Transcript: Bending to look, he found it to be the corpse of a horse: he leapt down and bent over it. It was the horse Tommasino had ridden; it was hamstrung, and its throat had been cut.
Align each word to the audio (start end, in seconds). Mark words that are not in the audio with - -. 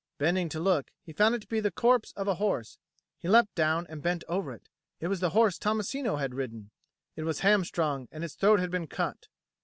Bending 0.17 0.49
to 0.49 0.59
look, 0.59 0.89
he 1.03 1.13
found 1.13 1.35
it 1.35 1.41
to 1.41 1.47
be 1.47 1.59
the 1.59 1.69
corpse 1.69 2.11
of 2.15 2.27
a 2.27 2.33
horse: 2.41 2.79
he 3.19 3.27
leapt 3.29 3.53
down 3.53 3.85
and 3.87 4.01
bent 4.01 4.23
over 4.27 4.51
it. 4.51 4.67
It 4.99 5.09
was 5.09 5.19
the 5.19 5.29
horse 5.29 5.59
Tommasino 5.59 6.15
had 6.17 6.33
ridden; 6.33 6.71
it 7.15 7.21
was 7.21 7.41
hamstrung, 7.41 8.07
and 8.11 8.23
its 8.23 8.33
throat 8.33 8.59
had 8.59 8.71
been 8.71 8.87
cut. 8.87 9.27